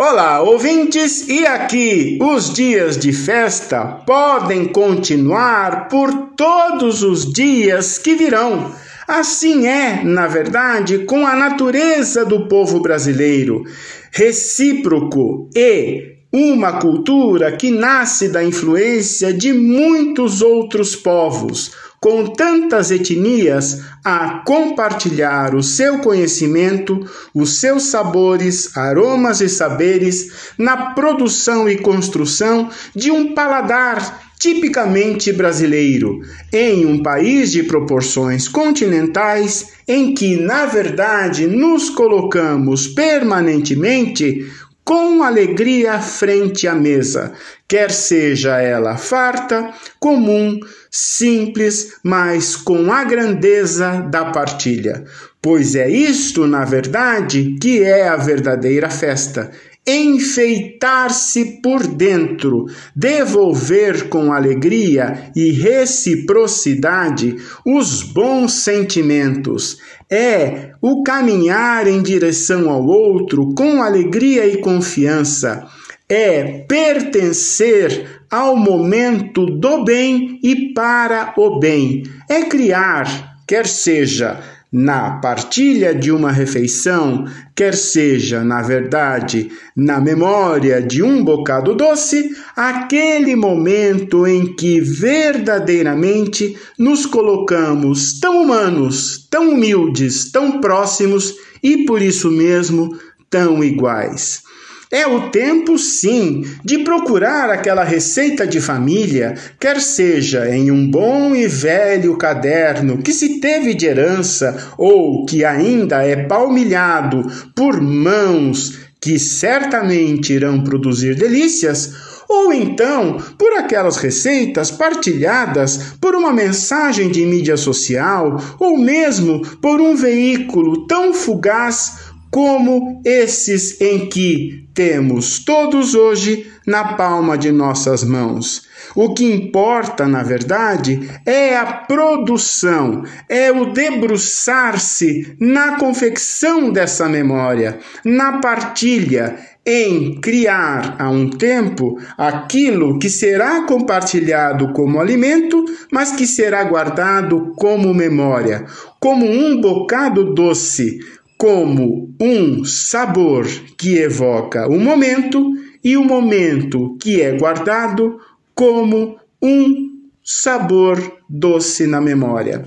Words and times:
Olá, 0.00 0.40
ouvintes, 0.40 1.26
e 1.26 1.44
aqui 1.44 2.20
os 2.22 2.54
dias 2.54 2.96
de 2.96 3.12
festa 3.12 3.84
podem 4.06 4.66
continuar 4.66 5.88
por 5.88 6.12
todos 6.36 7.02
os 7.02 7.32
dias 7.32 7.98
que 7.98 8.14
virão. 8.14 8.72
Assim 9.08 9.66
é, 9.66 10.04
na 10.04 10.28
verdade, 10.28 11.00
com 11.00 11.26
a 11.26 11.34
natureza 11.34 12.24
do 12.24 12.46
povo 12.46 12.78
brasileiro, 12.78 13.64
recíproco 14.12 15.50
e 15.52 16.18
uma 16.32 16.74
cultura 16.74 17.50
que 17.56 17.72
nasce 17.72 18.28
da 18.28 18.44
influência 18.44 19.34
de 19.34 19.52
muitos 19.52 20.42
outros 20.42 20.94
povos 20.94 21.72
com 22.00 22.26
tantas 22.26 22.90
etnias 22.90 23.82
a 24.04 24.42
compartilhar 24.46 25.54
o 25.54 25.62
seu 25.62 25.98
conhecimento, 25.98 27.04
os 27.34 27.60
seus 27.60 27.84
sabores, 27.84 28.76
aromas 28.76 29.40
e 29.40 29.48
saberes 29.48 30.52
na 30.56 30.92
produção 30.94 31.68
e 31.68 31.76
construção 31.76 32.70
de 32.94 33.10
um 33.10 33.34
paladar 33.34 34.28
tipicamente 34.38 35.32
brasileiro, 35.32 36.20
em 36.52 36.86
um 36.86 37.02
país 37.02 37.50
de 37.50 37.64
proporções 37.64 38.46
continentais 38.46 39.72
em 39.86 40.14
que, 40.14 40.36
na 40.36 40.64
verdade, 40.66 41.46
nos 41.48 41.90
colocamos 41.90 42.86
permanentemente 42.86 44.46
com 44.88 45.22
alegria 45.22 46.00
frente 46.00 46.66
à 46.66 46.74
mesa, 46.74 47.34
quer 47.68 47.90
seja 47.90 48.56
ela 48.58 48.96
farta, 48.96 49.70
comum, 50.00 50.58
simples, 50.90 51.98
mas 52.02 52.56
com 52.56 52.90
a 52.90 53.04
grandeza 53.04 54.00
da 54.10 54.24
partilha. 54.30 55.04
Pois 55.42 55.74
é 55.74 55.90
isto, 55.90 56.46
na 56.46 56.64
verdade, 56.64 57.58
que 57.60 57.82
é 57.82 58.08
a 58.08 58.16
verdadeira 58.16 58.88
festa 58.88 59.50
enfeitar-se 59.88 61.62
por 61.62 61.86
dentro, 61.86 62.66
devolver 62.94 64.10
com 64.10 64.30
alegria 64.30 65.30
e 65.34 65.50
reciprocidade 65.50 67.36
os 67.64 68.02
bons 68.02 68.52
sentimentos. 68.52 69.78
É 70.10 70.72
o 70.82 71.02
caminhar 71.02 71.86
em 71.86 72.02
direção 72.02 72.68
ao 72.68 72.84
outro 72.84 73.54
com 73.54 73.82
alegria 73.82 74.46
e 74.46 74.58
confiança. 74.58 75.66
É 76.06 76.64
pertencer 76.68 78.22
ao 78.30 78.56
momento 78.56 79.46
do 79.46 79.84
bem 79.84 80.38
e 80.42 80.72
para 80.74 81.32
o 81.36 81.58
bem. 81.58 82.02
É 82.28 82.44
criar, 82.44 83.38
quer 83.46 83.66
seja 83.66 84.57
na 84.70 85.12
partilha 85.12 85.94
de 85.94 86.12
uma 86.12 86.30
refeição, 86.30 87.24
quer 87.54 87.74
seja, 87.74 88.44
na 88.44 88.60
verdade, 88.60 89.50
na 89.74 89.98
memória 89.98 90.82
de 90.82 91.02
um 91.02 91.24
bocado 91.24 91.74
doce, 91.74 92.30
aquele 92.54 93.34
momento 93.34 94.26
em 94.26 94.54
que 94.54 94.80
verdadeiramente 94.80 96.56
nos 96.78 97.06
colocamos 97.06 98.20
tão 98.20 98.42
humanos, 98.42 99.26
tão 99.30 99.50
humildes, 99.50 100.30
tão 100.30 100.60
próximos 100.60 101.34
e 101.62 101.86
por 101.86 102.02
isso 102.02 102.30
mesmo 102.30 102.96
tão 103.30 103.64
iguais. 103.64 104.42
É 104.90 105.06
o 105.06 105.28
tempo, 105.28 105.76
sim, 105.76 106.44
de 106.64 106.78
procurar 106.78 107.50
aquela 107.50 107.84
receita 107.84 108.46
de 108.46 108.58
família, 108.58 109.34
quer 109.60 109.80
seja 109.80 110.48
em 110.48 110.70
um 110.70 110.90
bom 110.90 111.34
e 111.34 111.46
velho 111.46 112.16
caderno 112.16 112.96
que 112.98 113.12
se 113.12 113.38
teve 113.38 113.74
de 113.74 113.84
herança 113.84 114.72
ou 114.78 115.26
que 115.26 115.44
ainda 115.44 116.02
é 116.02 116.24
palmilhado 116.24 117.22
por 117.54 117.82
mãos 117.82 118.78
que 119.00 119.18
certamente 119.18 120.32
irão 120.32 120.64
produzir 120.64 121.14
delícias, 121.14 121.92
ou 122.28 122.52
então 122.52 123.16
por 123.38 123.54
aquelas 123.54 123.96
receitas 123.96 124.70
partilhadas 124.70 125.94
por 126.00 126.14
uma 126.14 126.32
mensagem 126.32 127.10
de 127.10 127.24
mídia 127.24 127.56
social 127.56 128.38
ou 128.58 128.76
mesmo 128.76 129.40
por 129.58 129.80
um 129.80 129.96
veículo 129.96 130.86
tão 130.86 131.14
fugaz 131.14 132.07
como 132.30 133.00
esses 133.04 133.80
em 133.80 134.08
que 134.08 134.68
temos 134.74 135.38
todos 135.44 135.94
hoje 135.94 136.46
na 136.66 136.92
palma 136.94 137.36
de 137.36 137.50
nossas 137.50 138.04
mãos. 138.04 138.68
O 138.94 139.14
que 139.14 139.24
importa, 139.24 140.06
na 140.06 140.22
verdade, 140.22 141.10
é 141.26 141.56
a 141.56 141.66
produção, 141.66 143.02
é 143.28 143.50
o 143.50 143.72
debruçar-se 143.72 145.36
na 145.40 145.78
confecção 145.78 146.70
dessa 146.70 147.08
memória, 147.08 147.78
na 148.04 148.38
partilha, 148.38 149.36
em 149.66 150.18
criar 150.18 150.96
a 150.98 151.10
um 151.10 151.28
tempo 151.28 151.98
aquilo 152.16 152.98
que 152.98 153.10
será 153.10 153.66
compartilhado 153.66 154.72
como 154.72 154.98
alimento, 154.98 155.62
mas 155.92 156.12
que 156.12 156.26
será 156.26 156.64
guardado 156.64 157.52
como 157.54 157.92
memória, 157.92 158.64
como 158.98 159.26
um 159.26 159.60
bocado 159.60 160.32
doce, 160.32 160.98
como 161.38 162.12
um 162.20 162.64
sabor 162.64 163.46
que 163.78 163.96
evoca 163.96 164.66
o 164.66 164.78
momento 164.78 165.52
e 165.84 165.96
o 165.96 166.04
momento 166.04 166.96
que 167.00 167.22
é 167.22 167.38
guardado 167.38 168.18
como 168.54 169.16
um 169.40 169.88
sabor 170.24 170.98
doce 171.30 171.86
na 171.86 172.00
memória. 172.00 172.64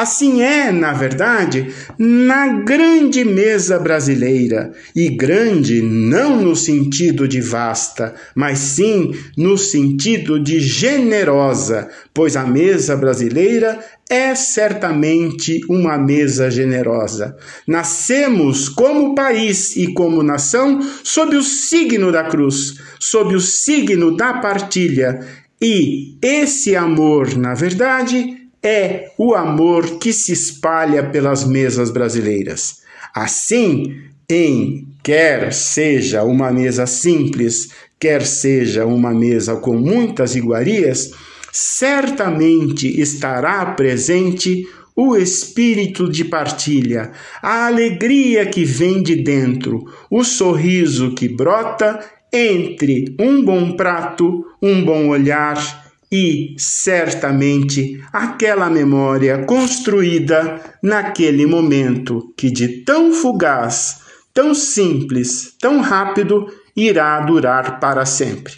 Assim 0.00 0.42
é, 0.42 0.70
na 0.70 0.92
verdade, 0.92 1.74
na 1.98 2.46
grande 2.62 3.24
mesa 3.24 3.80
brasileira, 3.80 4.70
e 4.94 5.08
grande 5.08 5.82
não 5.82 6.40
no 6.40 6.54
sentido 6.54 7.26
de 7.26 7.40
vasta, 7.40 8.14
mas 8.32 8.60
sim 8.60 9.12
no 9.36 9.58
sentido 9.58 10.38
de 10.38 10.60
generosa, 10.60 11.88
pois 12.14 12.36
a 12.36 12.44
mesa 12.44 12.96
brasileira 12.96 13.80
é 14.08 14.36
certamente 14.36 15.60
uma 15.68 15.98
mesa 15.98 16.48
generosa. 16.48 17.36
Nascemos 17.66 18.68
como 18.68 19.16
país 19.16 19.74
e 19.74 19.92
como 19.94 20.22
nação 20.22 20.78
sob 21.02 21.34
o 21.34 21.42
signo 21.42 22.12
da 22.12 22.22
cruz, 22.22 22.78
sob 23.00 23.34
o 23.34 23.40
signo 23.40 24.16
da 24.16 24.34
partilha, 24.34 25.26
e 25.60 26.16
esse 26.22 26.76
amor, 26.76 27.36
na 27.36 27.52
verdade, 27.52 28.37
é 28.62 29.10
o 29.16 29.34
amor 29.34 29.98
que 29.98 30.12
se 30.12 30.32
espalha 30.32 31.02
pelas 31.02 31.44
mesas 31.44 31.90
brasileiras. 31.90 32.78
Assim, 33.14 34.02
em 34.28 34.86
quer 35.02 35.52
seja 35.52 36.22
uma 36.22 36.50
mesa 36.50 36.86
simples, 36.86 37.70
quer 37.98 38.24
seja 38.24 38.84
uma 38.84 39.12
mesa 39.12 39.56
com 39.56 39.76
muitas 39.76 40.36
iguarias, 40.36 41.12
certamente 41.52 43.00
estará 43.00 43.64
presente 43.66 44.66
o 44.94 45.16
espírito 45.16 46.10
de 46.10 46.24
partilha, 46.24 47.12
a 47.40 47.66
alegria 47.68 48.44
que 48.44 48.64
vem 48.64 49.00
de 49.00 49.14
dentro, 49.14 49.84
o 50.10 50.24
sorriso 50.24 51.14
que 51.14 51.28
brota 51.28 52.00
entre 52.32 53.14
um 53.18 53.42
bom 53.44 53.72
prato, 53.76 54.44
um 54.60 54.84
bom 54.84 55.08
olhar 55.08 55.87
e, 56.10 56.54
certamente, 56.58 58.02
aquela 58.12 58.70
memória 58.70 59.44
construída 59.44 60.60
naquele 60.82 61.46
momento 61.46 62.32
que 62.36 62.50
de 62.50 62.82
tão 62.84 63.12
fugaz, 63.12 64.00
tão 64.32 64.54
simples, 64.54 65.54
tão 65.60 65.80
rápido 65.80 66.46
irá 66.74 67.20
durar 67.20 67.78
para 67.78 68.06
sempre. 68.06 68.54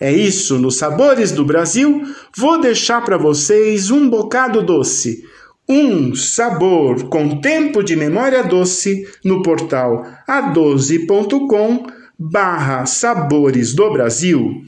É 0.00 0.12
isso, 0.12 0.58
nos 0.58 0.76
Sabores 0.76 1.32
do 1.32 1.44
Brasil, 1.44 2.02
vou 2.36 2.60
deixar 2.60 3.04
para 3.04 3.18
vocês 3.18 3.90
um 3.90 4.08
bocado 4.08 4.62
doce, 4.62 5.24
um 5.68 6.14
sabor 6.14 7.08
com 7.08 7.40
tempo 7.40 7.82
de 7.82 7.94
memória 7.94 8.42
doce 8.42 9.06
no 9.22 9.42
portal 9.42 10.06
a12.com 10.26 11.86
barra 12.18 12.86
Sabores 12.86 13.74
do 13.74 13.92
Brasil. 13.92 14.62